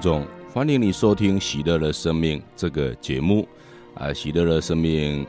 [0.00, 3.46] 总，欢迎你收听《喜乐的生命》这个节目。
[3.94, 5.24] 啊，《喜乐的生命》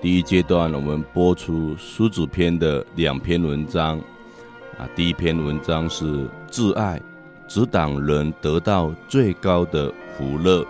[0.00, 3.98] 第一阶段，我们播出书主篇的两篇文章。
[4.78, 7.00] 啊，第一篇文章是“挚爱
[7.46, 10.66] 阻挡人得到最高的福乐”。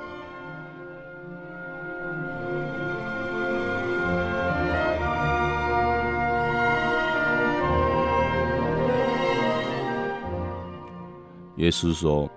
[11.57, 12.31] 耶稣说。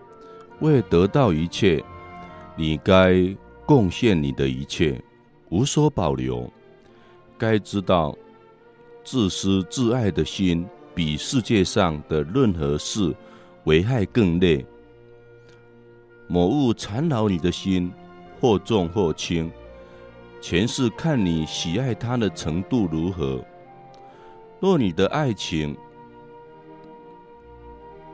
[0.62, 1.84] 为得到一切，
[2.55, 3.16] 你该
[3.66, 5.02] 贡献你的一切，
[5.50, 6.52] 无所保留。
[7.38, 8.13] 该知道，
[9.03, 13.16] 自私自爱的心，比世界上的任何事
[13.64, 14.66] 危害更烈。
[16.27, 17.91] 某物缠绕你的心，
[18.41, 19.50] 或重或轻，
[20.41, 23.44] 全是看你喜爱它的程度如何。
[24.59, 25.75] 若你的爱情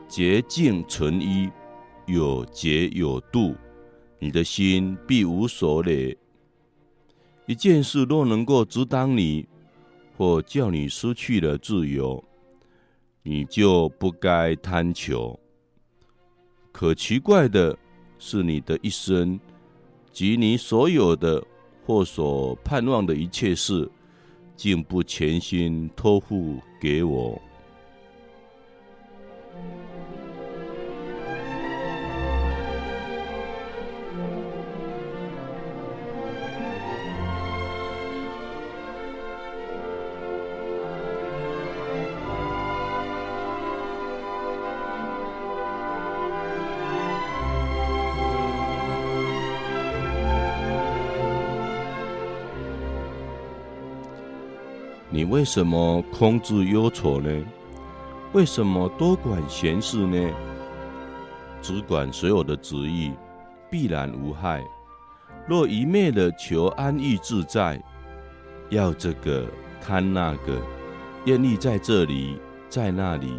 [0.06, 1.50] 洁净纯一。
[2.06, 3.54] 有节有度，
[4.18, 6.16] 你的心必无所累。
[7.46, 9.46] 一件事若能够阻挡你，
[10.16, 12.22] 或叫你失去了自由，
[13.22, 15.38] 你就不该贪求。
[16.72, 17.76] 可奇怪的
[18.18, 19.38] 是，你的一生
[20.12, 21.44] 及你所有的
[21.84, 23.90] 或所盼望的一切事，
[24.56, 27.40] 竟不全心托付给我。
[55.16, 57.42] 你为什么空自忧愁呢？
[58.34, 60.30] 为什么多管闲事呢？
[61.62, 63.12] 只管所有的旨意，
[63.70, 64.62] 必然无害。
[65.46, 67.82] 若一昧的求安逸自在，
[68.68, 69.46] 要这个
[69.80, 70.60] 贪那个，
[71.24, 72.38] 愿意在这里
[72.68, 73.38] 在那里，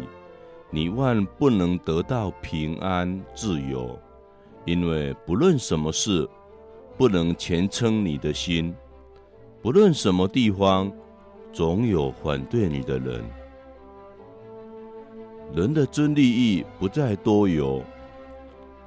[0.70, 3.96] 你万不能得到平安自由，
[4.64, 6.28] 因为不论什么事，
[6.96, 8.74] 不能全称你的心，
[9.62, 10.92] 不论什么地方。
[11.52, 13.24] 总有反对你的人。
[15.54, 17.82] 人的真利益不在多有，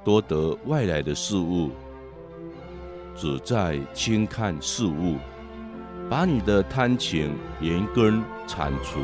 [0.04, 1.70] 多得外来的事物，
[3.16, 5.16] 只在轻看事物，
[6.08, 9.00] 把你的贪情连根铲除。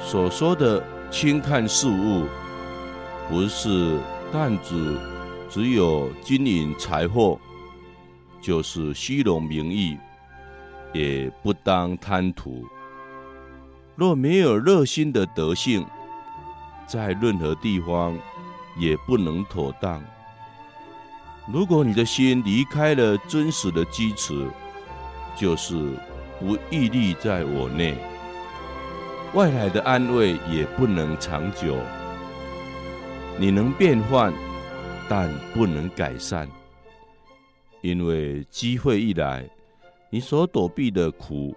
[0.00, 2.26] 所说的轻看事物，
[3.28, 3.96] 不是
[4.32, 4.98] 但指
[5.48, 7.38] 只有金银财货，
[8.40, 9.96] 就是虚荣名义。
[10.92, 12.64] 也不当贪图。
[13.96, 15.86] 若没有热心的德性，
[16.86, 18.18] 在任何地方
[18.76, 20.02] 也不能妥当。
[21.52, 24.48] 如果你的心离开了真实的基础，
[25.36, 25.74] 就是
[26.38, 27.96] 不屹立在我内，
[29.34, 31.78] 外来的安慰也不能长久。
[33.38, 34.32] 你能变换，
[35.08, 36.48] 但不能改善，
[37.80, 39.48] 因为机会一来。
[40.14, 41.56] 你所躲避的苦，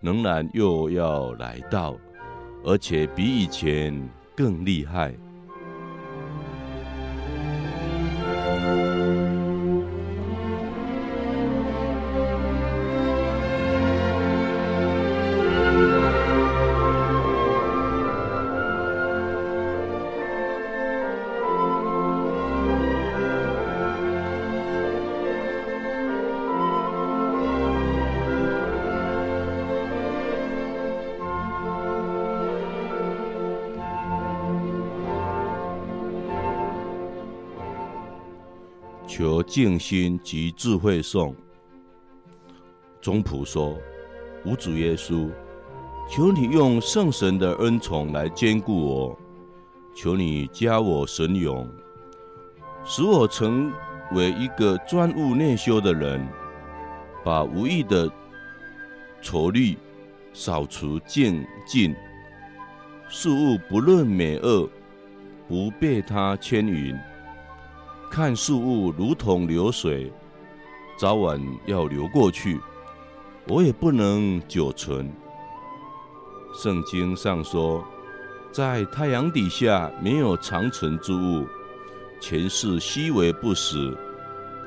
[0.00, 1.94] 仍然又要来到，
[2.64, 5.14] 而且比以前更厉害。
[39.52, 41.36] 静心及智慧颂。
[43.02, 43.78] 宗仆说
[44.46, 45.28] ：“吾主耶稣，
[46.08, 49.18] 求你用圣神的恩宠来坚固我，
[49.94, 51.68] 求你加我神勇，
[52.82, 53.70] 使我成
[54.12, 56.26] 为一个专务内修的人，
[57.22, 58.10] 把无意的
[59.20, 59.76] 愁虑
[60.32, 61.94] 扫除净尽。
[63.10, 64.66] 事物不论美恶，
[65.46, 66.96] 不被它牵引。”
[68.12, 70.12] 看事物如同流水，
[70.98, 72.60] 早晚要流过去，
[73.48, 75.10] 我也不能久存。
[76.54, 77.82] 圣经上说，
[78.52, 81.46] 在太阳底下没有长存之物，
[82.20, 83.96] 全是虚微不实、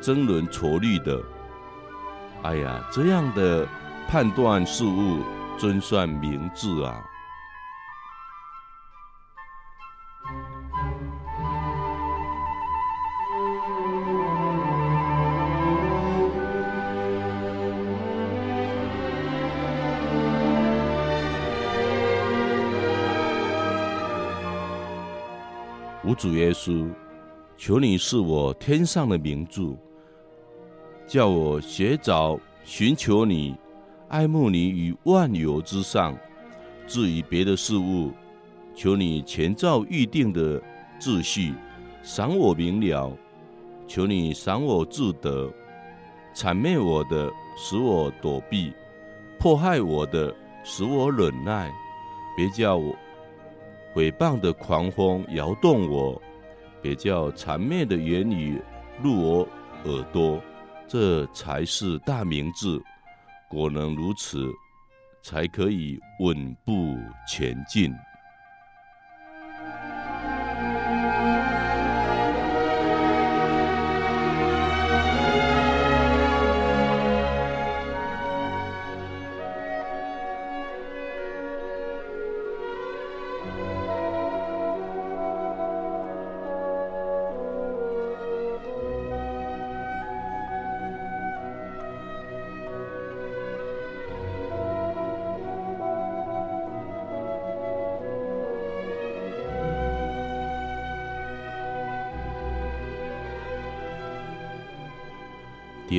[0.01, 1.21] 争论讹虑的。
[2.41, 3.67] 哎呀，这样的
[4.07, 5.19] 判断事物，
[5.55, 6.99] 真算明智啊！
[26.15, 26.89] 主耶稣，
[27.57, 29.77] 求你是我天上的明柱，
[31.05, 33.55] 叫我学着寻求你，
[34.07, 36.17] 爱慕你于万有之上。
[36.87, 38.11] 至于别的事物，
[38.73, 40.61] 求你前照预定的
[40.99, 41.53] 秩序，
[42.01, 43.11] 赏我明了；
[43.87, 45.51] 求你赏我智德，
[46.33, 48.71] 谄媚我的，使我躲避；
[49.37, 50.33] 迫害我的，
[50.63, 51.69] 使我忍耐。
[52.37, 52.95] 别叫我
[53.95, 56.21] 诽谤的狂风摇动我，
[56.81, 58.61] 别叫谄媚的言语
[59.01, 59.47] 入我
[59.85, 60.37] 耳朵，
[60.85, 62.77] 这才是大明智。
[63.49, 64.51] 果能如此，
[65.23, 67.93] 才可以稳步前进。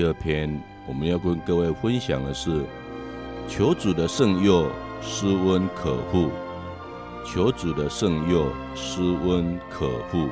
[0.07, 2.65] 二篇我们要跟各位分享的是：
[3.49, 4.71] 求主的圣佑，
[5.01, 6.29] 施温可护；
[7.25, 10.29] 求主的圣佑，施温可护。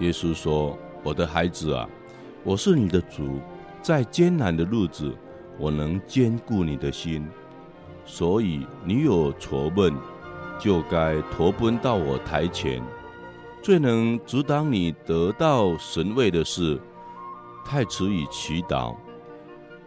[0.00, 1.88] 耶稣说：“我的孩子啊，
[2.42, 3.40] 我是你的主，
[3.80, 5.10] 在艰难的日子。”
[5.56, 7.24] 我能坚固你的心，
[8.04, 9.94] 所以你有愁闷，
[10.58, 12.82] 就该投奔到我台前。
[13.62, 16.78] 最能阻挡你得到神位的是
[17.64, 18.94] 太迟以祈祷，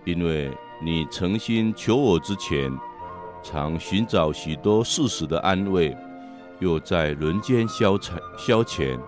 [0.04, 2.75] 因为你诚心求我之前，
[3.44, 5.96] 常寻找许多事实的安慰，
[6.60, 9.00] 又在人间消遣消遣，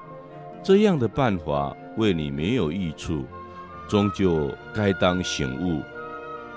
[0.62, 3.26] 这样的办法为你没有益处，
[3.88, 5.82] 终究该当醒悟。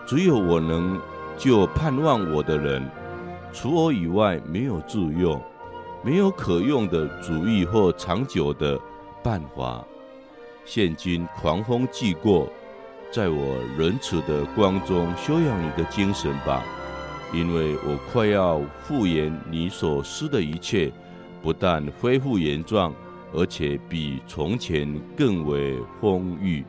[0.05, 1.01] 只有我能
[1.43, 2.81] 就盼望我的人，
[3.53, 5.43] 除我以外没有助用，
[6.00, 8.79] 没有可用的主意或长久的
[9.25, 9.85] 办法。
[10.65, 12.49] 现今狂风既过，
[13.11, 16.62] 在我仁慈的光中修养你的精神吧，
[17.35, 20.93] 因为我快要复原你所失的一切，
[21.43, 22.94] 不但恢复原状，
[23.33, 26.65] 而且比从前更为丰裕。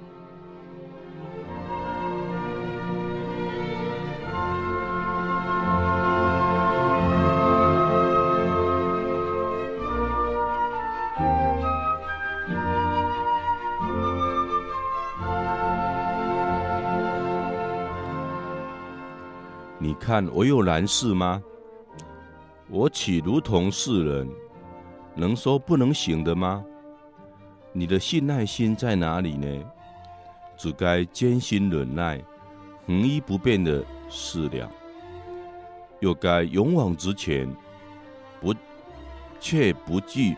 [20.14, 21.42] 看我有难事吗？
[22.70, 24.30] 我岂如同世人，
[25.16, 26.64] 能说不能行的吗？
[27.72, 29.66] 你的信耐心在哪里呢？
[30.56, 32.24] 只该坚心忍耐，
[32.86, 34.70] 恒一不变的事了。
[36.00, 37.52] 又该勇往直前，
[38.40, 38.54] 不
[39.40, 40.36] 却不惧。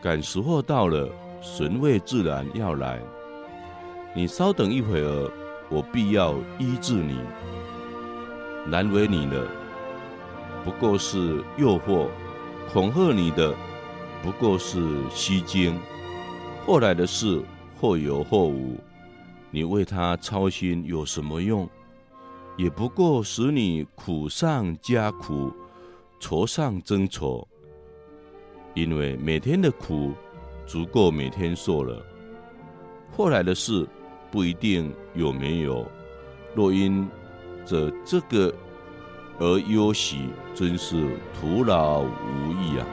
[0.00, 1.10] 赶时候到了，
[1.40, 3.00] 神位自然要来。
[4.14, 5.28] 你稍等一会儿，
[5.68, 7.18] 我必要医治你。
[8.64, 9.46] 难为你了，
[10.64, 12.06] 不过是诱惑；
[12.72, 13.54] 恐吓你的，
[14.22, 15.78] 不过是虚惊。
[16.64, 17.42] 后来的事
[17.80, 18.78] 或有或无，
[19.50, 21.68] 你为他操心有什么用？
[22.56, 25.52] 也不过使你苦上加苦，
[26.20, 27.46] 愁上增愁。
[28.74, 30.12] 因为每天的苦
[30.66, 32.00] 足够每天受了。
[33.16, 33.86] 后来的事
[34.30, 35.84] 不一定有没有。
[36.54, 37.08] 若因
[37.64, 38.52] 着这个
[39.38, 42.86] 而忧喜，真是徒劳无益啊！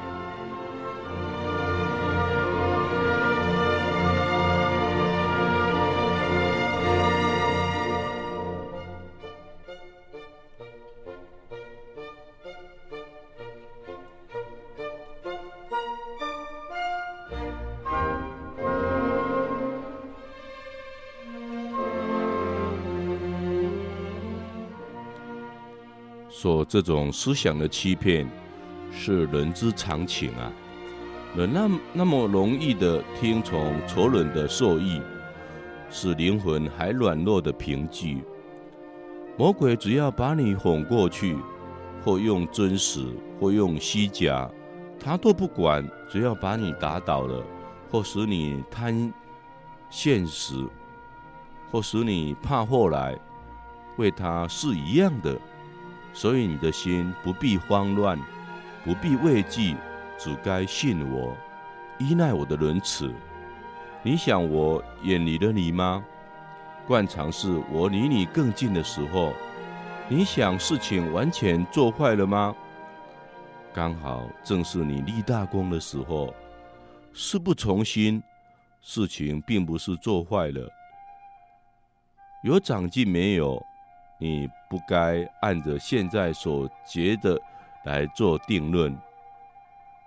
[26.70, 28.30] 这种思想的欺骗
[28.92, 30.54] 是人之常情啊！
[31.36, 35.02] 人那那么容易的听从仇人的授意，
[35.90, 38.24] 使灵魂还软弱的凭据。
[39.36, 41.36] 魔鬼只要把你哄过去，
[42.06, 43.04] 或用真实，
[43.40, 44.48] 或用虚假，
[45.00, 45.84] 他都不管。
[46.08, 47.44] 只要把你打倒了，
[47.90, 49.12] 或使你贪
[49.90, 50.56] 现实，
[51.72, 53.16] 或使你怕后来
[53.98, 55.36] 为他是一样的，
[56.20, 58.20] 所以你的心不必慌乱，
[58.84, 59.78] 不必畏惧，
[60.18, 61.34] 只该信我，
[61.98, 63.10] 依赖我的仁慈。
[64.04, 66.04] 你想我远离了你吗？
[66.86, 69.34] 惯常是我离你更近的时候。
[70.10, 72.54] 你想事情完全做坏了吗？
[73.74, 76.34] 刚好正是你立大功的时候。
[77.14, 78.22] 事不从心，
[78.82, 80.70] 事情并不是做坏了。
[82.44, 83.66] 有长进没有？
[84.20, 87.42] 你不该按着现在所觉的
[87.86, 88.96] 来做定论。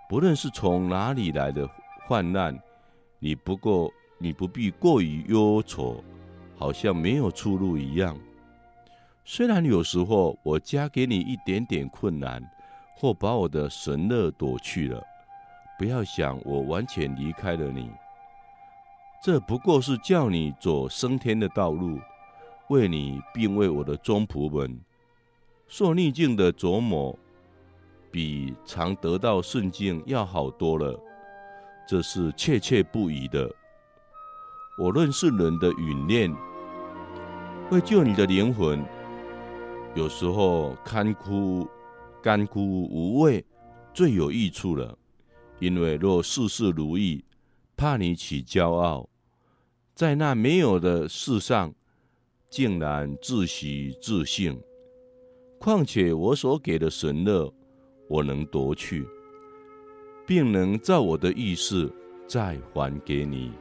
[0.07, 1.67] 不论是从哪里来的
[2.05, 2.57] 患难。
[3.19, 3.89] 你不过，
[4.19, 6.03] 你不必过于忧愁，
[6.57, 8.19] 好像没有出路一样。
[9.23, 12.43] 虽然有时候我加给你一点点困难，
[12.97, 15.01] 或把我的神乐夺去了，
[15.79, 17.89] 不要想我完全离开了你。
[19.23, 21.97] 这不过是叫你走升天的道路，
[22.69, 24.79] 为你并为我的忠仆们
[25.67, 27.17] 受逆境的琢磨，
[28.11, 30.99] 比常得到顺境要好多了。
[31.87, 33.53] 这是切切不疑的。
[34.77, 36.35] 我认识人的允念，
[37.69, 38.83] 为救你的灵魂，
[39.93, 41.67] 有时候干枯、
[42.21, 43.43] 干枯无味，
[43.93, 44.97] 最有益处了。
[45.59, 47.23] 因为若事事如意，
[47.75, 49.07] 怕你起骄傲，
[49.93, 51.73] 在那没有的事上，
[52.55, 54.61] 竟然自喜自幸。
[55.57, 57.51] 况且我所给的神乐，
[58.07, 59.03] 我能夺去。
[60.27, 61.91] 并能照我的意思
[62.27, 63.51] 再还给你。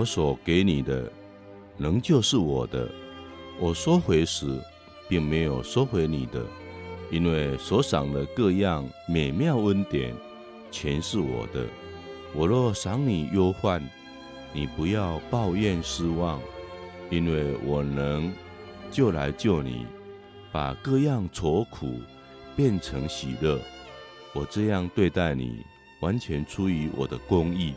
[0.00, 1.12] 我所给你的，
[1.76, 2.88] 仍旧是我的；
[3.60, 4.58] 我收回时，
[5.10, 6.42] 并没有收回你的，
[7.10, 10.16] 因为所赏的各样美妙恩典，
[10.70, 11.66] 全是我的。
[12.34, 13.86] 我若赏你忧患，
[14.54, 16.40] 你不要抱怨失望，
[17.10, 18.32] 因为我能
[18.90, 19.84] 就来救你，
[20.50, 22.00] 把各样愁苦
[22.56, 23.60] 变成喜乐。
[24.32, 25.62] 我这样对待你，
[26.00, 27.74] 完全出于我的公义。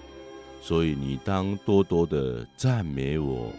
[0.66, 3.52] 所以你当多多的赞美我。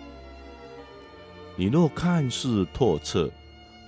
[1.55, 3.31] 你若看事透彻，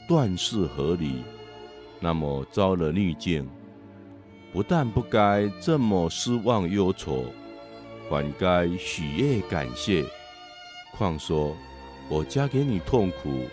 [0.07, 1.25] 断事合理，
[1.99, 3.49] 那么遭了逆境，
[4.53, 7.25] 不但不该这么失望忧愁，
[8.11, 10.05] 反该喜悦感谢。
[10.93, 11.57] 况说
[12.11, 13.47] 我加给你痛苦，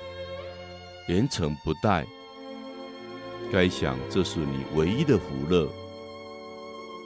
[1.08, 2.06] 连惩不贷，
[3.50, 5.70] 该想这是你唯一的福乐。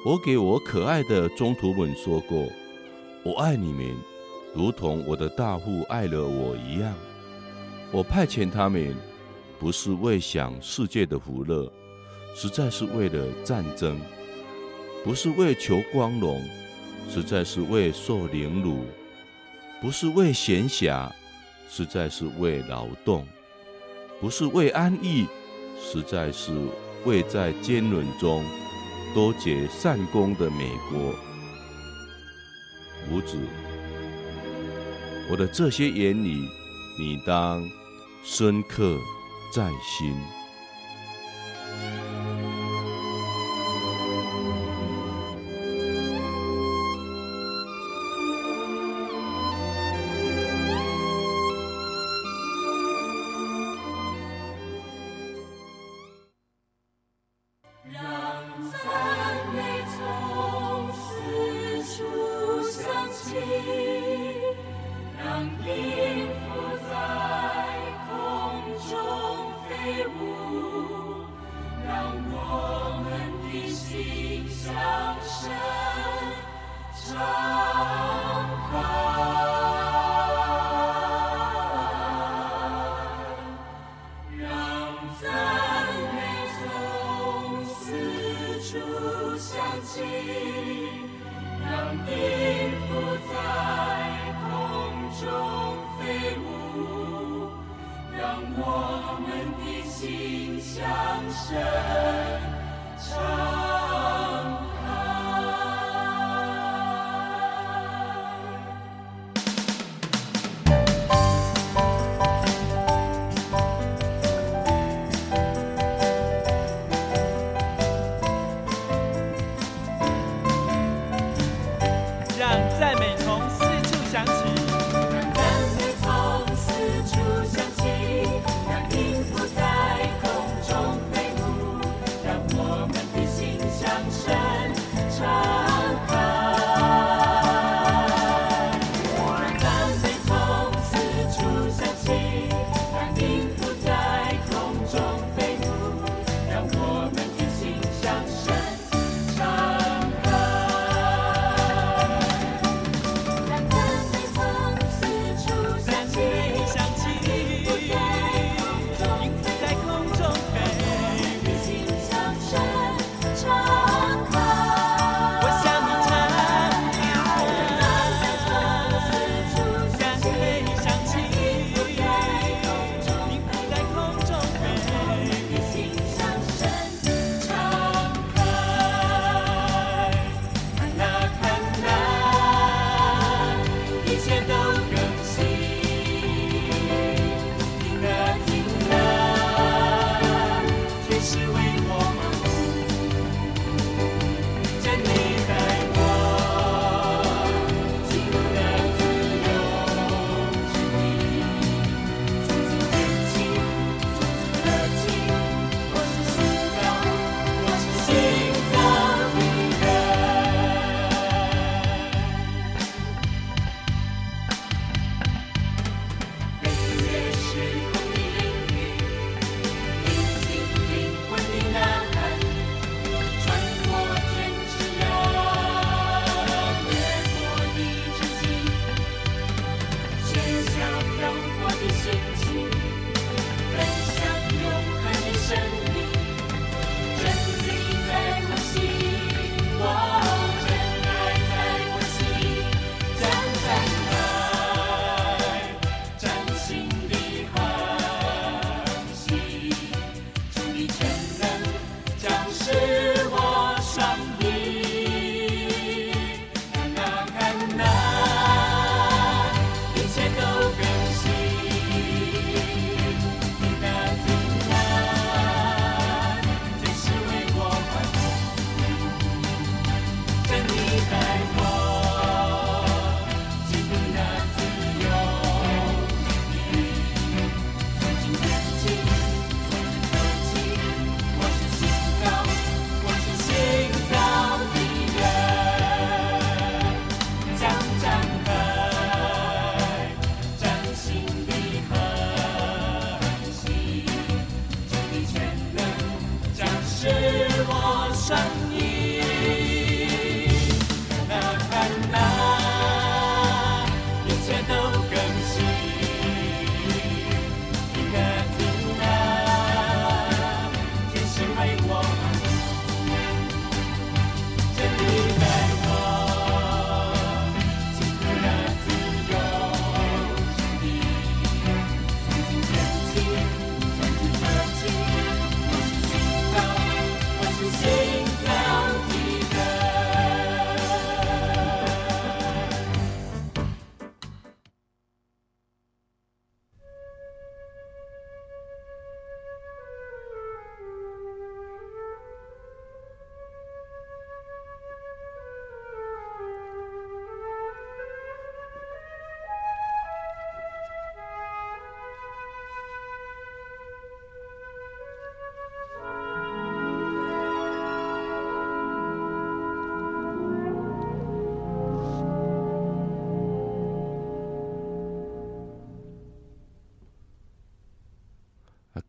[0.07, 2.47] 我给我可爱的中途们说过
[3.25, 3.93] ：“我爱你们，
[4.55, 6.93] 如同我的大父爱了我一样。
[7.91, 8.95] 我派遣他们，
[9.59, 11.69] 不是为享世界的福乐，
[12.33, 13.97] 实在是为了战争；
[15.03, 16.41] 不是为求光荣，
[17.09, 18.85] 实在是为受凌辱；
[19.81, 21.11] 不是为闲暇，
[21.69, 23.25] 实在是为劳动；
[24.21, 25.27] 不是为安逸，
[25.77, 26.53] 实在是
[27.03, 28.41] 为在坚忍中。”
[29.13, 31.15] 多结善功的美国，
[33.09, 33.37] 五子，
[35.31, 36.47] 我的这些言语，
[36.99, 37.63] 你当
[38.23, 38.97] 深刻
[39.53, 40.15] 在心。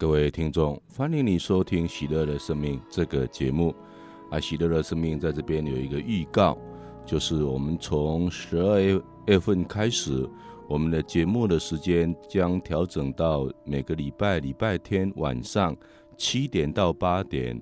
[0.00, 3.74] 各位听众，欢迎你收听《喜乐的生命》这个节目。
[4.30, 6.56] 啊，《喜乐的生命》在这边有一个预告，
[7.04, 10.24] 就是我们从十二月份开始，
[10.68, 15.76] 我们的节目的时间将调整到每个礼拜礼拜天晚上
[16.16, 17.60] 七点到八点。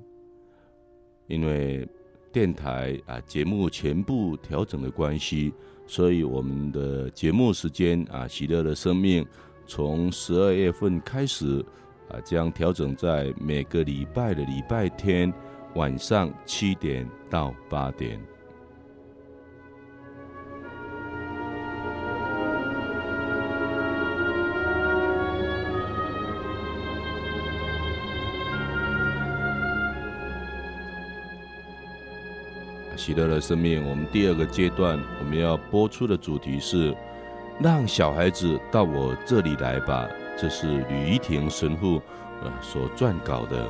[1.29, 1.89] 因为
[2.31, 5.55] 电台啊节目全部调整的关系，
[5.87, 9.25] 所以我们的节目时间啊，《喜乐的生命》
[9.67, 11.65] 从十二月份开始。
[12.11, 15.33] 啊，将调整在每个礼拜的礼拜天
[15.75, 18.21] 晚上七点到八点。
[32.97, 36.93] 喜乐的生命，我们第二个阶段我们要播出的主题是：
[37.61, 40.09] 让小孩子到我这里来吧。
[40.39, 42.01] 这是吕怡婷神父
[42.43, 43.69] 呃所撰稿的。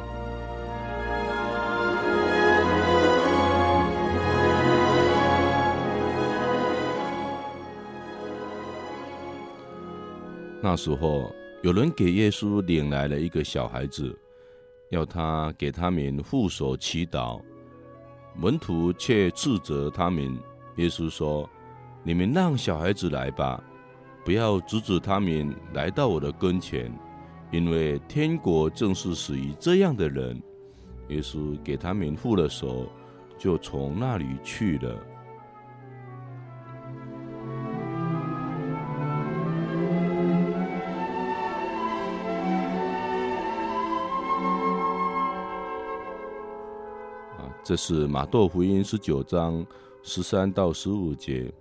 [10.61, 14.18] 那时候，有人给耶稣领来了一个小孩子，
[14.90, 17.40] 要他给他们护手祈祷。
[18.35, 20.37] 门徒却斥责他们。
[20.74, 21.48] 耶稣说
[22.02, 23.62] ：“你们让小孩子来吧，
[24.26, 26.92] 不要阻止他们来到我的跟前，
[27.52, 30.42] 因为天国正是属于这样的人。”
[31.10, 32.88] 耶稣给他们覆了手，
[33.38, 35.00] 就从那里去了。
[47.62, 49.64] 这是马窦福音十九章
[50.02, 51.52] 十三到十五节。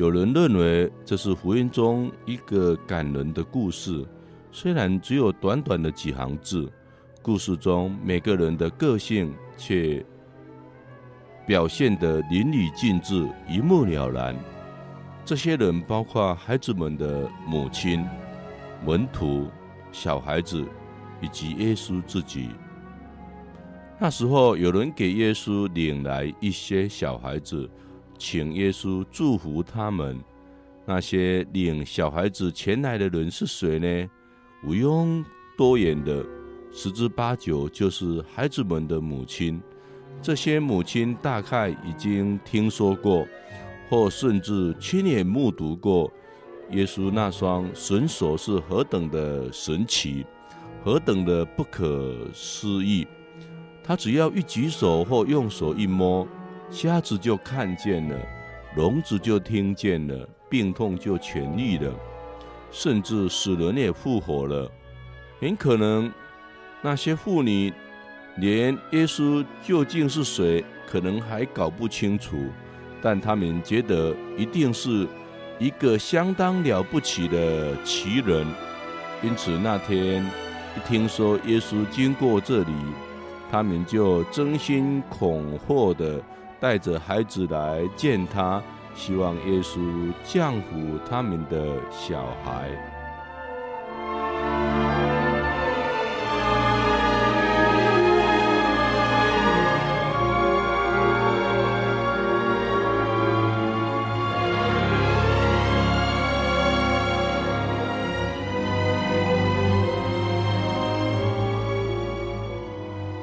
[0.00, 4.02] 有人认为这是福音中一个感人的故事，
[4.50, 6.72] 虽然只有短短的几行字，
[7.20, 10.02] 故事中每个人的个性却
[11.46, 14.34] 表现得淋漓尽致、一目了然。
[15.22, 18.02] 这些人包括孩子们的母亲、
[18.82, 19.48] 门徒、
[19.92, 20.64] 小孩子
[21.20, 22.48] 以及耶稣自己。
[23.98, 27.68] 那时候，有人给耶稣领来一些小孩子，
[28.20, 30.20] 请耶稣祝福他们。
[30.84, 34.10] 那些领小孩子前来的人是谁呢？
[34.62, 35.24] 毋庸
[35.56, 36.22] 多言的，
[36.70, 39.58] 十之八九就是孩子们的母亲。
[40.20, 43.26] 这些母亲大概已经听说过，
[43.88, 46.12] 或甚至亲眼目睹过
[46.72, 50.26] 耶稣那双神手是何等的神奇，
[50.84, 53.06] 何等的不可思议。
[53.82, 56.28] 他只要一举手或用手一摸，
[56.70, 58.16] 瞎子就看见了，
[58.76, 61.92] 聋子就听见了，病痛就痊愈了，
[62.70, 64.70] 甚至死人也复活了。
[65.40, 66.10] 很可能
[66.80, 67.72] 那些妇女
[68.36, 72.36] 连耶稣究竟是谁，可能还搞不清楚，
[73.02, 75.08] 但他们觉得一定是
[75.58, 78.46] 一个相当了不起的奇人。
[79.22, 80.24] 因此那天
[80.76, 82.72] 一听说耶稣经过这里。
[83.52, 86.22] 他们就争先恐后的
[86.60, 88.62] 带着孩子来见他，
[88.94, 92.70] 希望耶稣降福他们的小孩。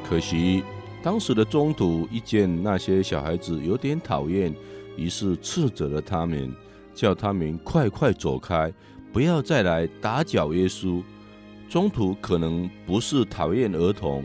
[0.09, 0.63] 可惜，
[1.07, 4.53] 当时的中途一见那些小孩子有点讨厌，
[4.97, 6.53] 于是斥责了他们，
[6.93, 8.69] 叫他们快快走开，
[9.13, 11.01] 不要再来打搅耶稣。
[11.69, 14.21] 中途可能不是讨厌儿童，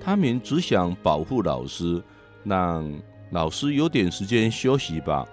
[0.00, 2.02] 他们只想保护老师，
[2.42, 2.92] 让
[3.30, 5.24] 老师有点时间休息吧。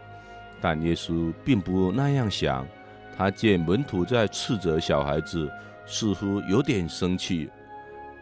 [0.61, 2.63] 但耶稣并不那样想，
[3.17, 5.49] 他见门徒在斥责小孩子，
[5.87, 7.49] 似乎有点生气。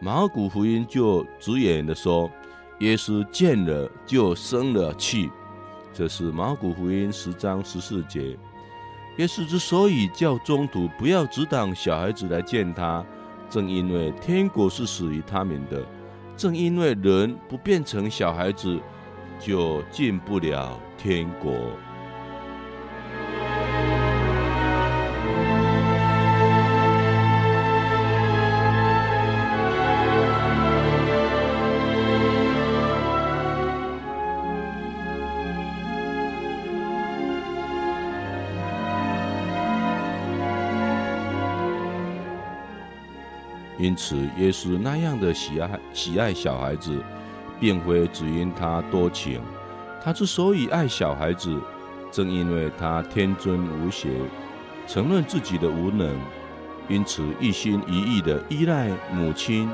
[0.00, 2.30] 马可福音就直言的说，
[2.80, 5.30] 耶稣见了就生了气，
[5.92, 8.38] 这是马古福音十章十四节。
[9.18, 13.04] 耶稣之所以叫中途不要阻挡小孩子来见他，
[13.50, 15.84] 正因为天国是属于他们的，
[16.38, 18.80] 正因为人不变成小孩子，
[19.38, 21.52] 就进不了天国。
[43.90, 47.02] 因此，耶稣那样的喜爱喜爱小孩子，
[47.58, 49.40] 并非只因他多情。
[50.00, 51.60] 他之所以爱小孩子，
[52.12, 54.08] 正因为他天真无邪，
[54.86, 56.16] 承认自己的无能，
[56.88, 59.68] 因此一心一意的依赖母亲，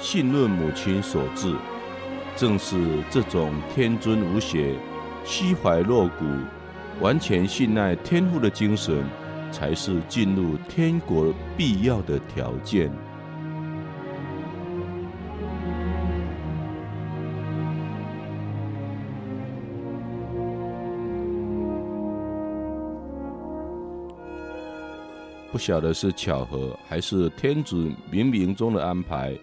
[0.00, 1.54] 信任母亲所致。
[2.34, 2.76] 正是
[3.08, 4.74] 这种天真无邪、
[5.24, 6.24] 虚怀若谷、
[7.00, 9.04] 完全信赖天父的精神，
[9.52, 12.90] 才是进入天国必要的条件。
[25.50, 27.76] 不晓得是巧合还是天主
[28.10, 29.36] 冥冥中的安排。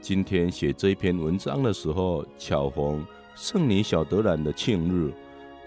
[0.00, 5.12] 今天写这篇文章的时候，巧逢圣女小德兰的庆日，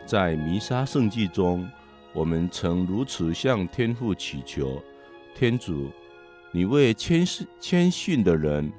[0.05, 1.65] 在弥撒圣祭中，
[2.13, 4.81] 我们曾如此向天父祈求：
[5.35, 5.89] 天主，
[6.51, 7.25] 你为谦
[7.59, 8.69] 谦逊的人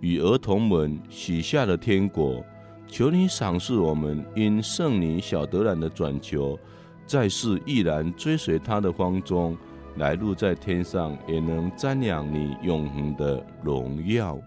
[0.00, 2.44] 与儿童们许下了天国，
[2.86, 6.58] 求你赏赐我们因圣女小德兰的转求，
[7.06, 9.56] 在世毅然追随他的方中，
[9.96, 14.38] 来路在天上也能瞻仰你永恒的荣耀。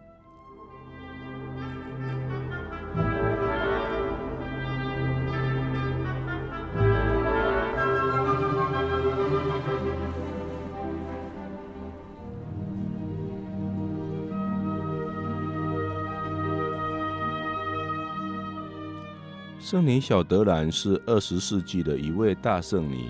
[19.65, 23.10] 圣女小德兰是二十世纪的一位大圣女，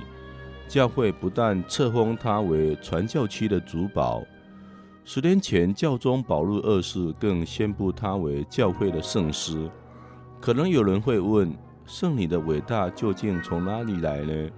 [0.67, 4.23] 教会不但册封他为传教区的主保，
[5.03, 9.69] 十年前教宗保禄二世更宣布他为教会的圣师。
[10.41, 14.49] 可能有人会问，圣女的伟大究竟从哪里来呢？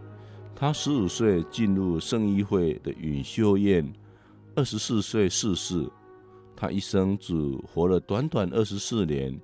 [0.56, 3.88] 她十五岁进入圣衣会的允修院，
[4.56, 5.88] 二十四岁逝世，
[6.56, 7.34] 她一生只
[7.68, 9.40] 活了短短二十四年。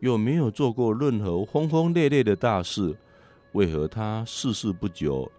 [0.00, 2.94] 又没有做过任何轰轰烈烈的大事，
[3.52, 5.30] 为何他逝世不久，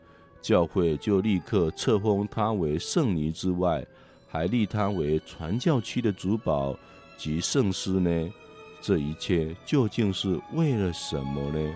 [0.42, 3.86] 教会就立刻册封他为圣尼之外，
[4.28, 6.78] 还立他为传教区的主保
[7.18, 8.34] 及圣师呢？
[8.80, 11.74] 这一切究竟是为了什么呢？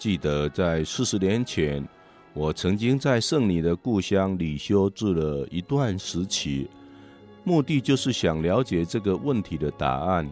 [0.00, 1.86] 记得在四十年前，
[2.32, 6.66] 我曾经在圣女的故乡里修住了一段时期，
[7.44, 10.26] 目的就是想了解这个问题的答案。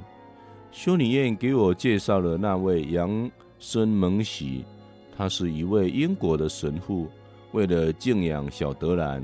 [0.72, 4.64] 修女院给我介绍了那位杨森蒙喜，
[5.14, 7.06] 他是一位英国的神父，
[7.52, 9.22] 为了敬仰小德兰，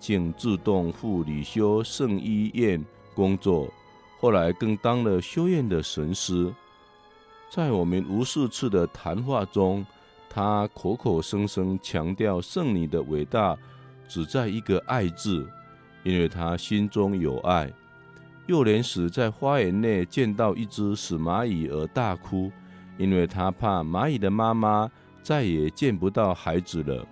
[0.00, 3.72] 竟自动赴里修圣医院工作，
[4.18, 6.52] 后来更当了修院的神师。
[7.48, 9.86] 在我们无数次的谈话中，
[10.28, 13.56] 他口口声声强调圣女的伟大
[14.08, 15.48] 只在一个“爱”字，
[16.02, 17.72] 因为他心中有爱。
[18.46, 22.50] 幼年时在花园内见到一只死蚂蚁而大哭，
[22.98, 24.90] 因为他怕蚂蚁的妈妈
[25.22, 27.06] 再也见不到孩子了。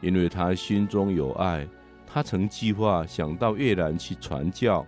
[0.00, 1.66] 因为他心中有爱，
[2.06, 4.84] 他曾计划想到越南去传教，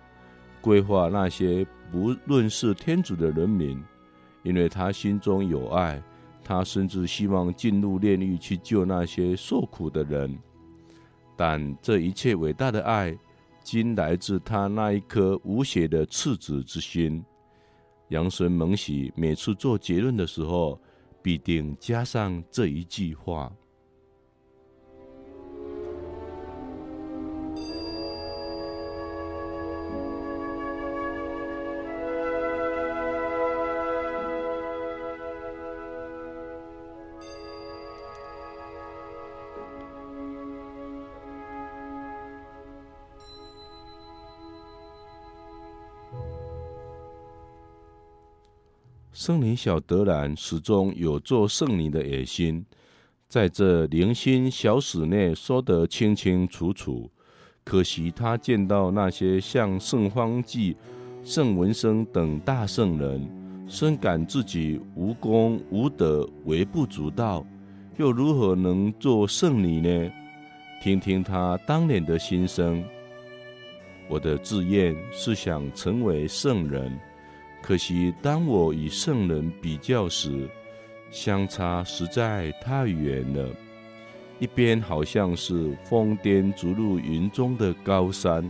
[0.59, 3.81] 规划那些不论是天主的人民。
[4.43, 6.01] 因为他心中有爱，
[6.43, 10.37] 他甚至希望进入炼狱去救那些受苦的人。
[11.35, 13.17] 但这一切伟大的爱，
[13.63, 17.23] 均来自他那一颗无邪的赤子之心。
[18.09, 20.79] 杨神蒙喜每次做结论的时候，
[21.21, 23.51] 必定加上这一句话。
[49.21, 52.65] 圣女小德兰始终有做圣女的野心，
[53.27, 57.07] 在这零星小史内说得清清楚楚。
[57.63, 60.75] 可惜他见到那些像圣方济、
[61.23, 63.29] 圣文生等大圣人，
[63.67, 67.45] 深感自己无功无德、微不足道，
[67.97, 70.11] 又如何能做圣女呢？
[70.81, 72.83] 听听他当年的心声。
[74.09, 76.99] 我的志愿是想成为圣人。
[77.61, 80.49] 可惜，当我与圣人比较时，
[81.11, 83.47] 相差实在太远了。
[84.39, 88.49] 一边好像是疯癫逐入云中的高山，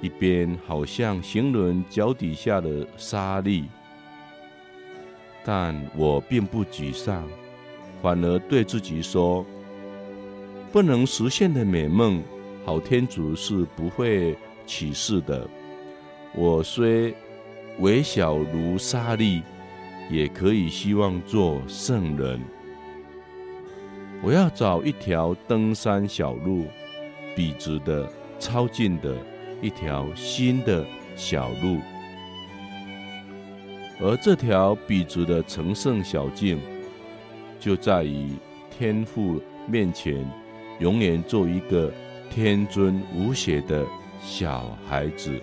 [0.00, 3.64] 一边好像行人脚底下的沙砾。
[5.44, 7.26] 但我并不沮丧，
[8.02, 9.46] 反而对自己说：
[10.72, 12.20] 不能实现的美梦，
[12.64, 15.48] 好天主是不会启示的。
[16.34, 17.14] 我虽。
[17.78, 19.42] 微小如沙粒，
[20.10, 22.40] 也可以希望做圣人。
[24.22, 26.66] 我要找一条登山小路，
[27.34, 28.08] 笔直的、
[28.38, 29.16] 超近的
[29.60, 31.78] 一条新的小路。
[34.00, 36.60] 而这条笔直的成圣小径，
[37.58, 38.30] 就在于
[38.70, 40.24] 天父面前，
[40.78, 41.92] 永远做一个
[42.30, 43.84] 天真无邪的
[44.20, 45.40] 小孩子。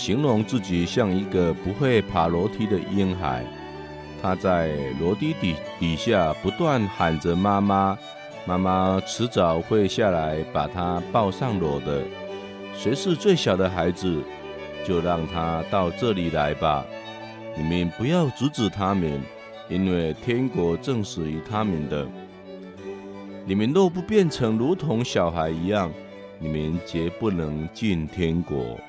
[0.00, 3.44] 形容自己像一个不会爬楼梯的婴孩，
[4.22, 7.98] 他在楼梯底底下不断喊着“妈妈，
[8.46, 12.02] 妈妈”，迟早会下来把他抱上楼的。
[12.74, 14.22] 谁是最小的孩子，
[14.86, 16.82] 就让他到这里来吧。
[17.54, 19.20] 你们不要阻止他们，
[19.68, 22.08] 因为天国正属于他们的。
[23.44, 25.92] 你们若不变成如同小孩一样，
[26.38, 28.80] 你们绝不能进天国。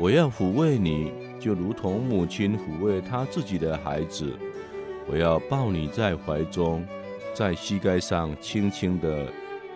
[0.00, 4.32] 我要抚慰你，就如同母亲抚慰她自己的孩子。
[5.06, 6.82] 我要抱你在怀中，
[7.34, 9.26] 在膝盖上轻轻地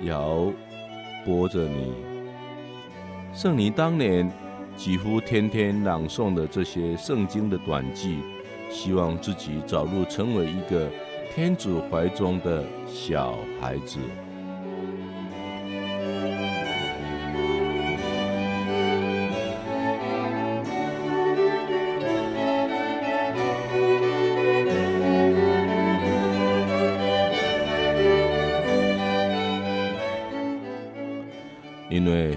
[0.00, 0.50] 摇
[1.26, 1.92] 拨着你。
[3.34, 4.32] 圣尼当年
[4.78, 8.20] 几乎天天朗诵的这些圣经的短句，
[8.70, 10.88] 希望自己早日成为一个
[11.34, 13.98] 天主怀中的小孩子。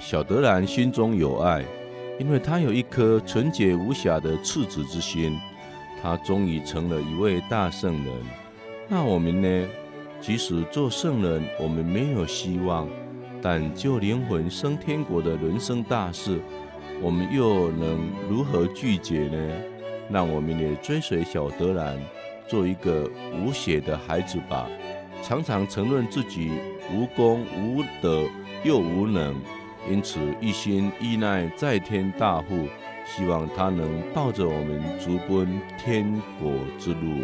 [0.10, 1.65] 小德兰心中有爱，
[2.17, 5.38] 因为他有一颗纯洁无瑕的赤子之心，
[6.02, 8.13] 他终于成了一位大圣人。
[8.88, 9.67] 那我们呢？
[10.22, 12.88] 即使做圣人，我们没有希望，
[13.41, 16.39] 但救灵魂升天国的人生大事，
[17.02, 19.56] 我们又能如何拒绝呢？
[20.10, 22.00] 让我们也追随小德兰，
[22.48, 23.12] 做一个
[23.43, 24.70] 无邪的孩子吧，
[25.22, 26.50] 常常承认自己
[26.93, 28.24] 无功无德。
[28.63, 29.36] 又无能，
[29.89, 32.67] 因此一心依赖在天大父，
[33.06, 37.21] 希望他能抱着我们直奔天国之路。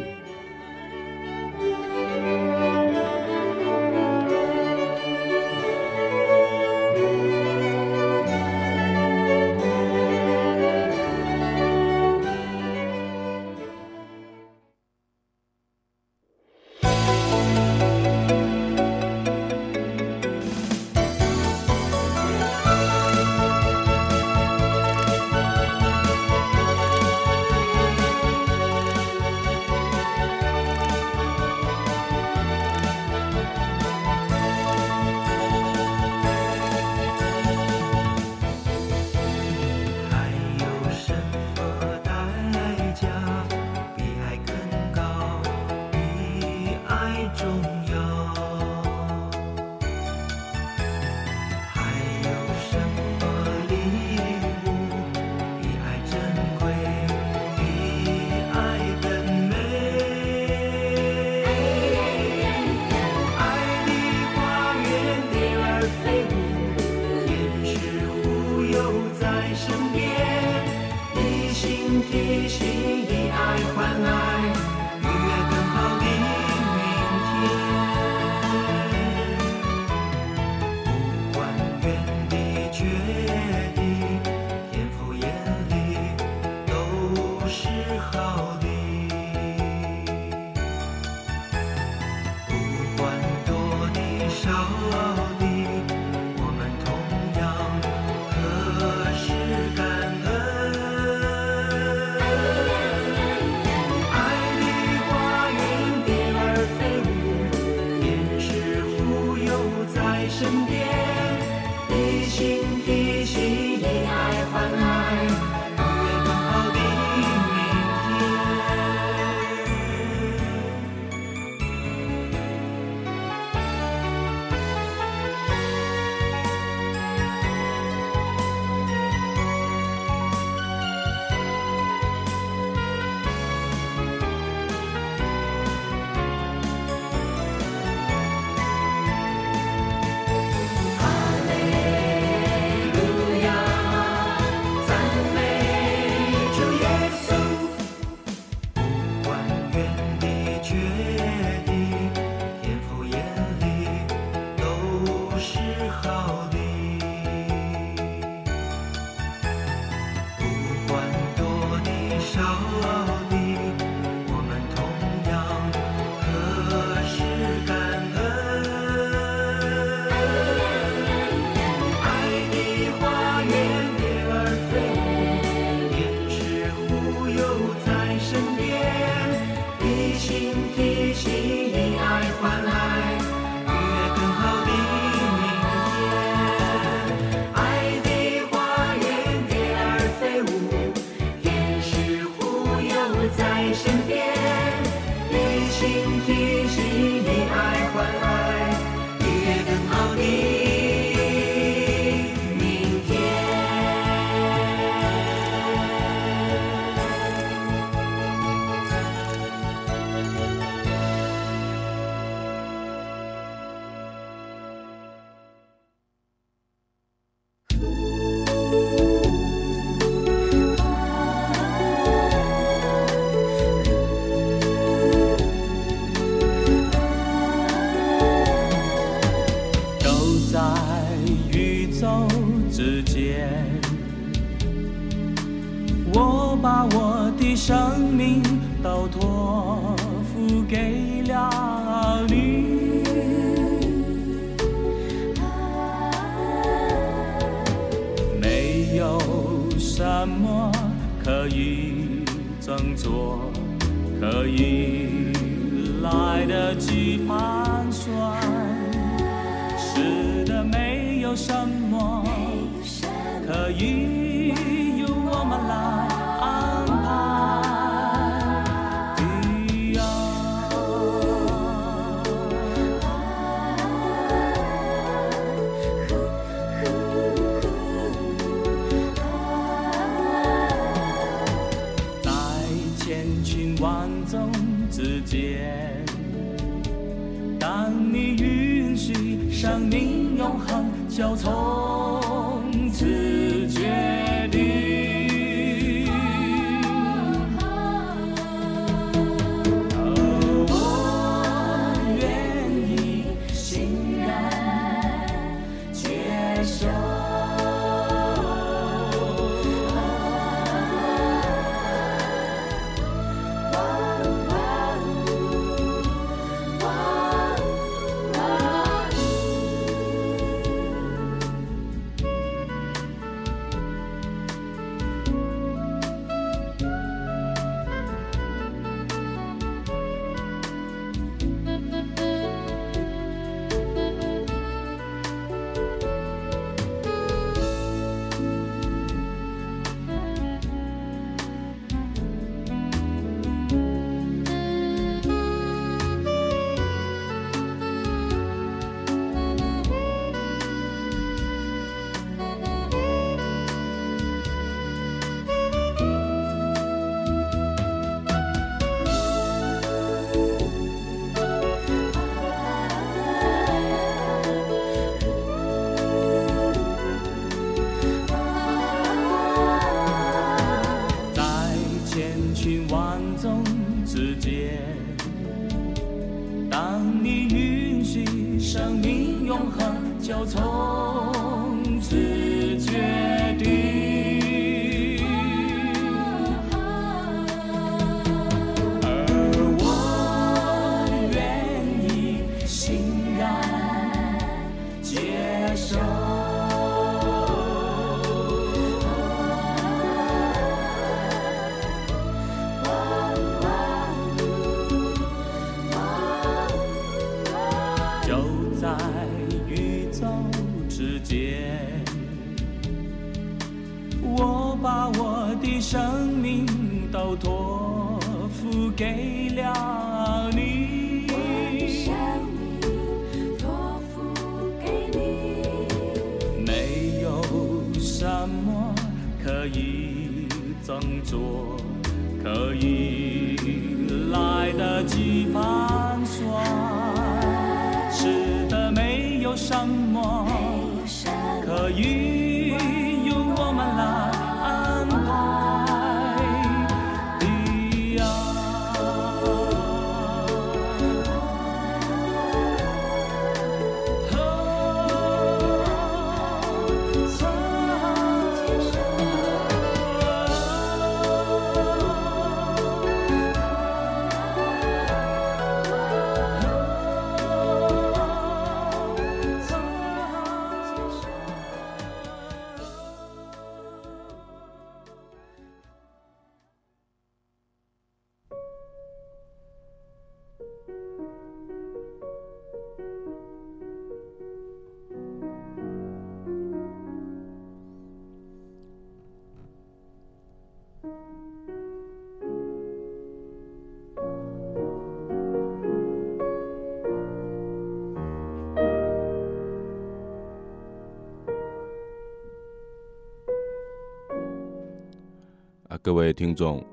[506.04, 506.85] 各位听众，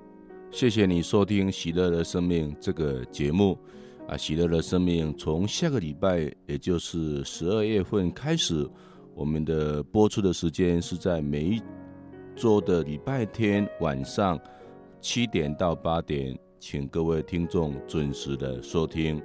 [0.52, 3.58] 谢谢你收听《喜乐的生命》这个节目。
[4.06, 8.64] 啊，《喜乐的生命》从下个礼拜，也就是十二月份开始，
[9.12, 11.60] 我们的播出的时间是在每一
[12.36, 14.38] 周的礼拜天晚上
[15.00, 19.20] 七点到八点，请各位听众准时的收听。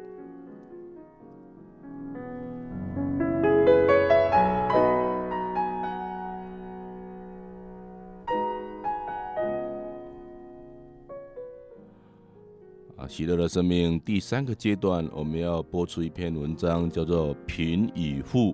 [13.26, 18.52] 喜乐的生命第三个阶段，我们要播出一篇文章，叫做《贫与富》，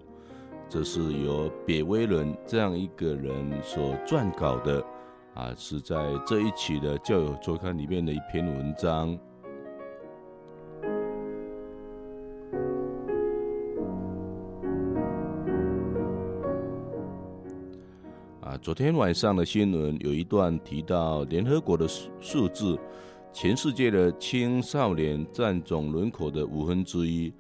[0.69, 4.81] 这是由别威伦这样一个人所撰稿的，
[5.33, 9.19] 啊，是在这一期的《教友周刊》里面的一篇文章。
[18.39, 22.79] 啊，昨天晚上的新闻有一段提到联合国的数数字。
[23.33, 27.33] 全世界的青少年占总人口的五分之一，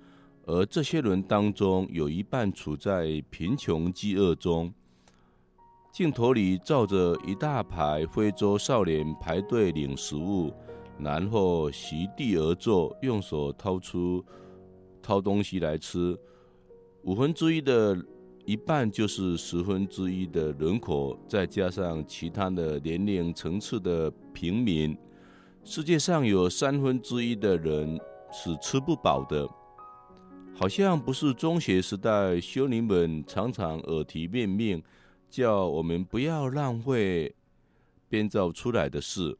[0.45, 4.73] 而这些人当中有一半处在贫穷饥饿中。
[5.91, 10.51] 镜头里照着一大排非洲少年排队领食物，
[10.97, 14.23] 然后席地而坐，用手掏出
[15.01, 16.17] 掏东西来吃。
[17.03, 17.95] 五分之一的
[18.45, 24.97] 一半就是十分之一的人口，再加上其他的年龄层次的平民。
[25.63, 27.99] 世界上有三分之一的人
[28.33, 29.47] 是吃不饱的，
[30.55, 34.81] 好像不是中学时代修女们常常耳提面命，
[35.29, 37.35] 叫我们不要浪费
[38.09, 39.37] 编造出来的事。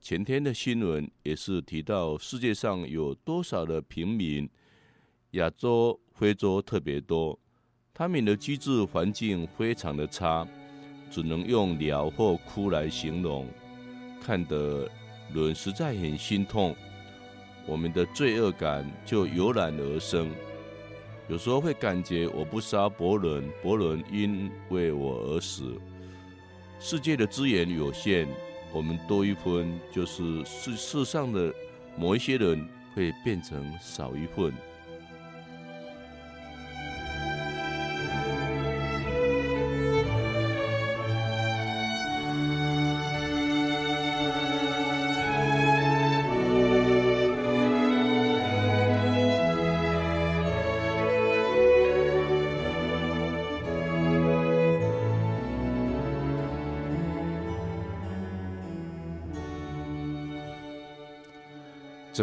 [0.00, 4.50] 前天的新闻也是提到世界上有多少的平民，
[5.32, 7.38] 亚洲、非洲特别多，
[7.94, 10.46] 他们的居住环境非常的差，
[11.10, 13.46] 只能用聊或哭来形容，
[14.20, 14.90] 看得。
[15.32, 16.74] 人实在很心痛，
[17.66, 20.30] 我们的罪恶感就油然而生。
[21.28, 25.78] 有时候会感觉我不杀伯伦，伯伦因为我而死。
[26.78, 28.26] 世界的资源有限，
[28.72, 31.54] 我们多一分，就是世世上的
[31.96, 34.52] 某一些人会变成少一份。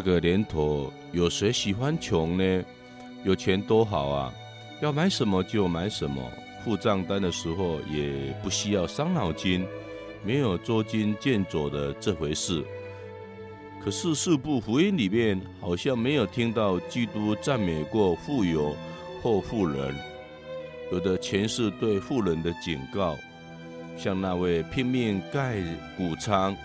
[0.07, 2.63] 个年头，有谁喜欢穷呢？
[3.25, 4.33] 有钱多好啊！
[4.81, 6.23] 要买什么就买什么，
[6.63, 9.67] 付账单的时候也不需要伤脑筋，
[10.23, 12.63] 没有捉襟见肘的这回事。
[13.83, 18.73] 可是四部福音里面好像没有听到基督赞美过富有
[19.21, 19.93] 或富人，
[20.89, 23.13] 有的全是对富人的警告，
[23.97, 25.61] 像那位拼命盖
[25.97, 26.55] 谷仓。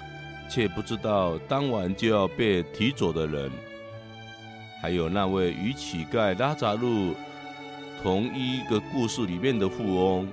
[0.54, 3.50] 却不知道当晚就要被提走的人，
[4.82, 7.14] 还有那位与乞丐拉扎路
[8.02, 10.28] 同一个故事里面的富翁，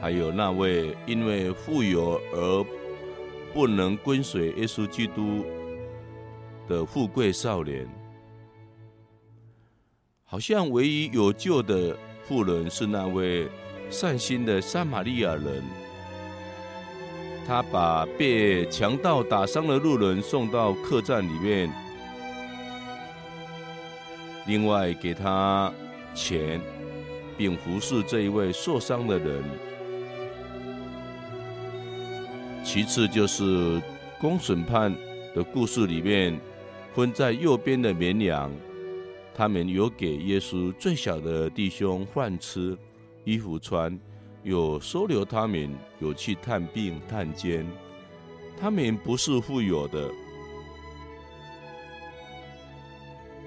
[0.00, 2.64] 还有那位因为富有而
[3.52, 5.44] 不能跟随耶稣基督
[6.68, 7.84] 的富贵少年，
[10.24, 13.48] 好像唯一有救的富人是那位
[13.90, 15.64] 善心的撒玛利亚人。
[17.46, 21.72] 他把被强盗打伤的路人送到客栈里面，
[24.48, 25.72] 另外给他
[26.12, 26.60] 钱，
[27.38, 29.44] 并服侍这一位受伤的人。
[32.64, 33.80] 其次就是
[34.20, 34.92] 公审判
[35.32, 36.36] 的故事里面，
[36.94, 38.50] 分在右边的绵羊，
[39.32, 42.76] 他们有给耶稣最小的弟兄饭吃、
[43.22, 43.96] 衣服穿。
[44.46, 47.66] 有收留他们，有去探病探监，
[48.56, 50.08] 他们不是富有的。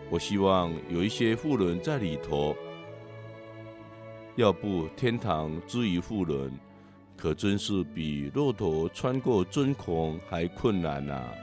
[0.09, 2.53] 我希望有一些富人在里头，
[4.35, 6.51] 要不天堂之于富人，
[7.15, 11.33] 可真是比骆驼穿过尊孔还困难啊！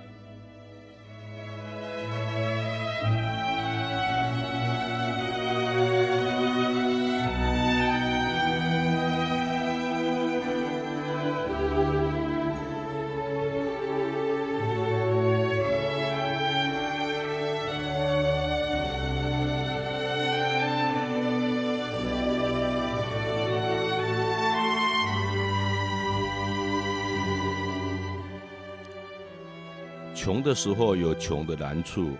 [30.46, 32.10] 的时候有穷的难处，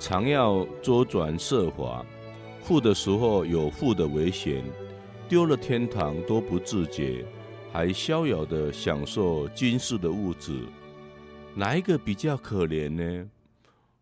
[0.00, 2.04] 常要周转设法；
[2.60, 4.64] 富的时候有富的危险，
[5.28, 7.24] 丢了天堂都不自觉，
[7.72, 10.64] 还逍遥的享受今世的物质。
[11.54, 13.30] 哪一个比较可怜呢？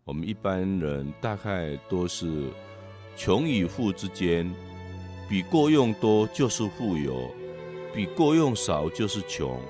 [0.05, 2.49] 我们一般人大概都是
[3.15, 4.51] 穷与富之间，
[5.29, 7.31] 比过用多就是富有，
[7.95, 9.61] 比过用少就是穷。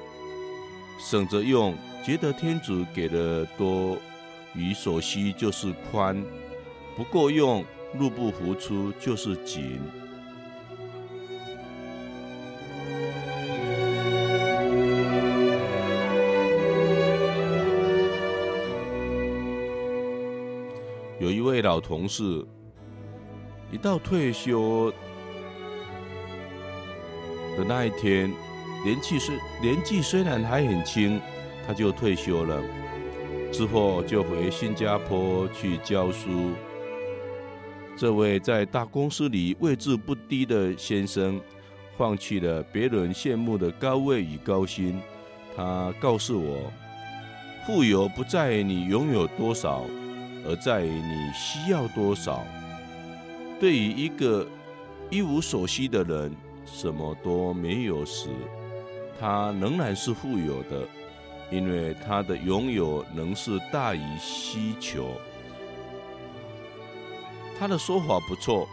[1.00, 1.76] 省着用，
[2.08, 3.98] 觉得天主给的多
[4.54, 6.16] 与所需就是宽；
[6.96, 7.62] 不够用，
[7.98, 9.78] 入不敷出就是紧。
[21.20, 22.42] 有一位老同事，
[23.70, 24.90] 一到退休
[27.54, 28.32] 的那一天，
[28.82, 31.20] 年纪虽年纪虽然还很轻，
[31.68, 32.60] 他就退休了。
[33.52, 36.52] 之后就回新加坡去教书。
[37.94, 41.40] 这位在大公司里位置不低的先生，
[41.96, 44.98] 放弃了别人羡慕的高位与高薪。
[45.54, 46.72] 他告诉我，
[47.66, 49.84] 富有不在于你拥有多少。
[50.46, 52.42] 而在于你需要多少。
[53.60, 54.46] 对于一个
[55.10, 58.28] 一无所需的人，什么都没有时，
[59.20, 60.88] 他仍然是富有的，
[61.50, 65.12] 因为他的拥有能是大于需求。
[67.58, 68.68] 他的说法不错，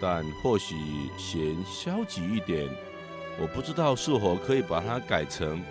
[0.00, 0.74] 但或许
[1.18, 2.68] 嫌消极一点。
[3.40, 5.62] 我不知道是否可以把它改成：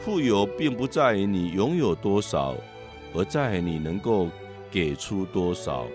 [0.00, 2.54] 富有并不在于你拥有多少。
[3.14, 4.28] 而在你能够
[4.72, 5.86] 给出多少，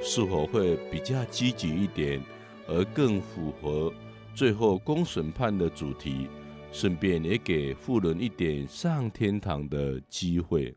[0.00, 2.22] 是否会比较积极一点，
[2.68, 3.92] 而更符合
[4.32, 6.28] 最后公审判的主题，
[6.70, 10.74] 顺便也给富人一点上天堂的机会。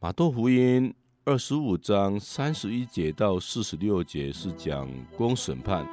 [0.00, 5.86] 马窦福音二十五章三十一节到四十六节是讲公审判，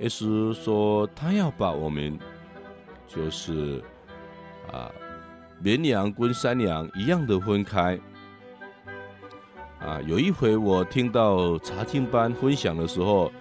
[0.00, 2.18] 耶稣说他要把我们，
[3.06, 3.82] 就是
[4.72, 4.90] 啊。
[5.60, 7.98] 绵羊跟山羊一样的分开
[9.78, 10.02] 啊！
[10.02, 13.32] 有一回我听到查经班分享的时候，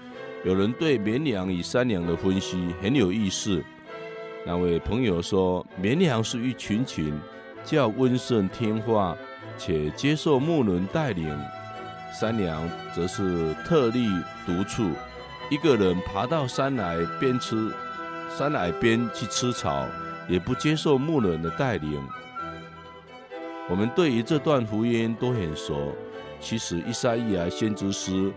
[0.43, 3.63] 有人对绵羊与山羊的分析很有意思。
[4.45, 7.17] 那位朋友说，绵羊是一群群
[7.63, 9.17] 较温顺听话
[9.57, 11.33] 且接受牧人带领；
[12.19, 14.07] 山羊则是特立
[14.45, 14.91] 独处，
[15.49, 17.71] 一个人爬到山来边吃
[18.29, 19.87] 山来边去吃草。
[20.29, 22.01] 也不接受牧人的带领。
[23.69, 25.93] 我们对于这段福音都很熟。
[26.39, 28.31] 其实，以赛亚先知诗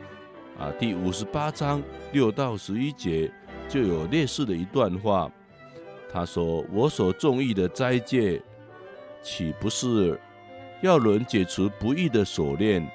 [0.58, 1.82] 啊，第五十八章
[2.12, 3.30] 六到十一节
[3.68, 5.30] 就有类似的一段话。
[6.10, 8.42] 他说：“我所中意的斋戒，
[9.22, 10.18] 岂不是
[10.80, 12.88] 要人解除不义的锁链，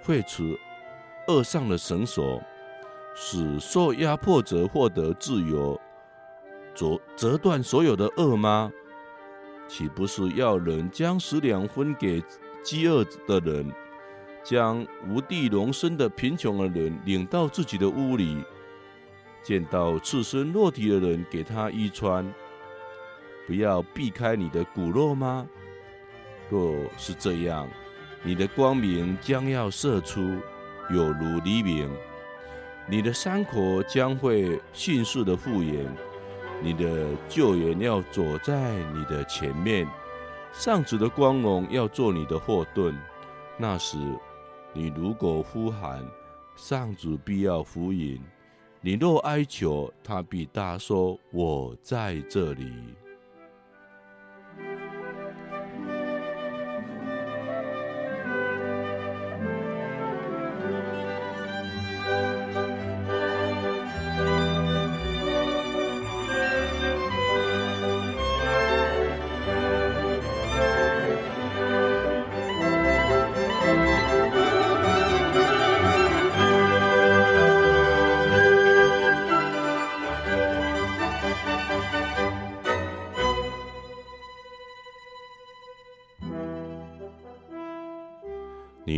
[0.00, 0.56] 废除
[1.28, 2.42] 恶上的绳索，
[3.14, 5.78] 使受压迫者获得自由？”
[6.74, 8.72] 折折断所有的恶吗？
[9.68, 12.22] 岂不是要人将食粮分给
[12.64, 13.70] 饥饿的人，
[14.44, 18.42] 将无地容身的贫穷的人领到自己的屋里，
[19.42, 22.32] 见到赤身裸体的人给他衣穿，
[23.46, 25.46] 不要避开你的骨肉吗？
[26.50, 27.68] 若是这样，
[28.22, 30.20] 你的光明将要射出，
[30.90, 31.88] 有如黎明，
[32.88, 35.86] 你的山口将会迅速的复原。
[36.64, 39.84] 你的救援要走在你的前面，
[40.52, 42.96] 上主的光荣要做你的后盾。
[43.56, 43.98] 那时，
[44.74, 46.02] 你如果呼喊，
[46.56, 48.18] 上主必要呼应；
[48.80, 52.72] 你若哀求，他必答说：“我在这里。”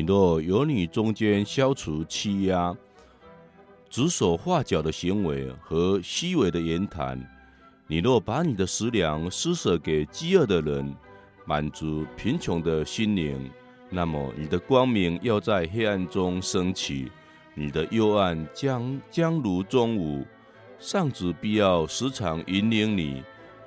[0.07, 2.77] 若由你中间消除欺压、
[3.89, 7.19] 指手画脚的行为和虚伪的言谈，
[7.87, 10.95] 你若把你的食粮施舍给饥饿的人，
[11.45, 13.51] 满足贫穷的心灵，
[13.91, 17.11] 那么你的光明要在黑暗中升起，
[17.55, 20.27] 你的幽暗将将如中午。
[20.79, 23.23] 上主必要时常引领你，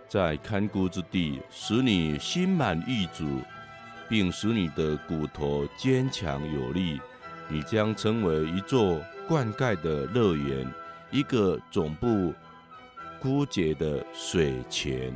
[0.08, 3.26] 在看顾之地，使你心满意足，
[4.10, 7.00] 并使你的骨头坚强有力。
[7.50, 10.70] 你将成为一座灌溉的乐园，
[11.12, 12.34] 一个总不
[13.22, 15.14] 枯竭的水泉。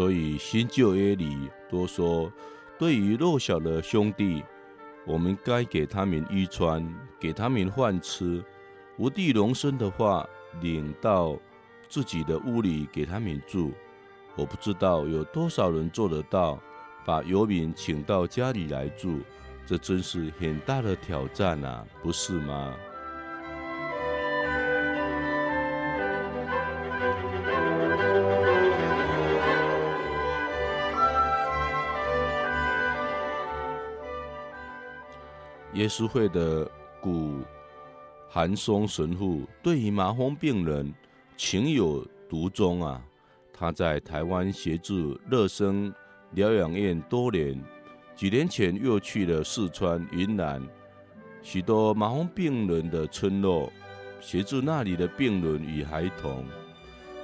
[0.00, 2.32] 所以新旧约里都说，
[2.78, 4.42] 对于弱小的兄弟，
[5.04, 6.82] 我们该给他们衣穿，
[7.20, 8.42] 给他们饭吃；
[8.96, 10.26] 无地容身的话，
[10.62, 11.38] 领到
[11.86, 13.72] 自己的屋里给他们住。
[14.36, 16.58] 我不知道有多少人做得到，
[17.04, 19.20] 把游民请到家里来住，
[19.66, 22.74] 这真是很大的挑战啊，不是吗？
[35.80, 36.70] 耶稣会的
[37.00, 37.40] 古
[38.28, 40.92] 寒松神父对于麻风病人
[41.38, 43.00] 情有独钟啊！
[43.50, 45.90] 他在台湾协助乐生
[46.32, 47.58] 疗养院多年，
[48.14, 50.62] 几年前又去了四川、云南
[51.40, 53.72] 许多麻风病人的村落，
[54.20, 56.44] 协助那里的病人与孩童。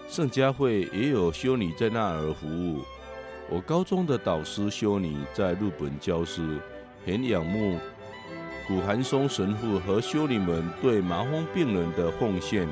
[0.08, 2.80] 圣家会也有修女在那儿服务。
[3.50, 6.42] 我高中的导师修女在日本教书，
[7.04, 7.78] 很仰慕。
[8.66, 12.68] 古寒松神父和修女们对麻风病人的奉献，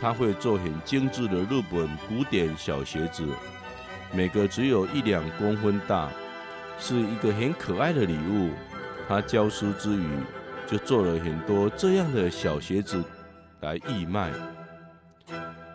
[0.00, 3.24] 他会做很精致的日本古典小鞋子，
[4.12, 6.10] 每个只有一两公分大，
[6.80, 8.50] 是一个很可爱的礼物。
[9.06, 10.18] 他教书之余，
[10.66, 13.04] 就做了很多这样的小鞋子
[13.60, 14.32] 来义卖，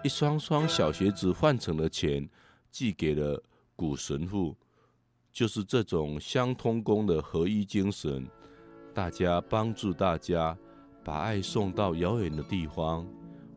[0.04, 2.28] 一双双小鞋子换成了钱，
[2.70, 3.42] 寄给了
[3.74, 4.54] 古神父，
[5.32, 8.28] 就是这种相通工的合一精神。
[8.94, 10.58] 大家帮助大家，
[11.04, 13.08] 把爱送到遥远的地方。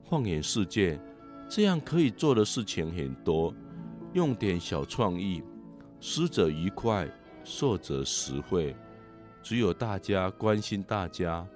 [0.09, 1.01] 放眼世界，
[1.49, 3.55] 这样可以做的事情很多。
[4.12, 5.43] 用点小创意，
[5.99, 7.09] 施者愉快，
[7.43, 8.76] 受者实惠。
[9.43, 11.47] 只有大家关心大家，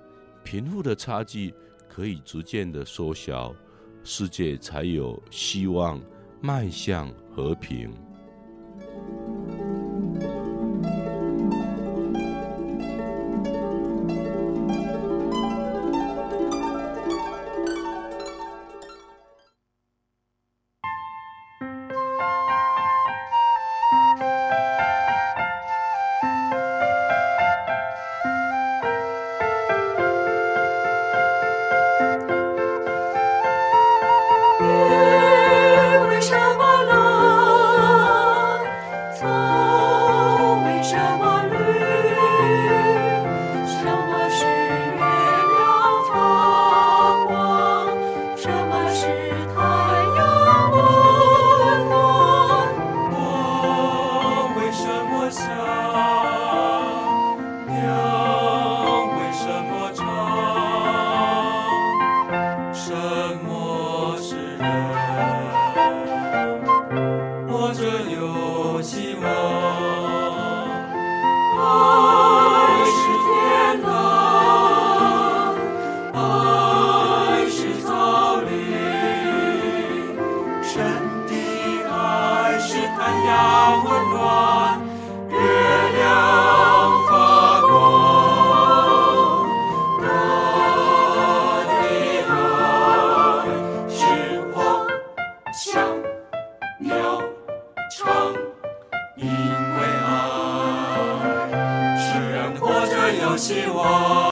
[0.42, 1.54] 贫富的差距
[1.88, 3.54] 可以逐渐的缩小，
[4.02, 6.00] 世界才有希望
[6.40, 7.92] 迈向和平。